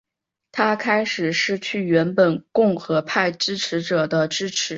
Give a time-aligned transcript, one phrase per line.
[0.51, 4.69] 他开始失去原本共和派支持者的支持。